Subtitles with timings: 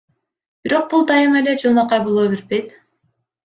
[0.67, 2.79] Бирок бул дайыма эле жылмакай боло бербейт.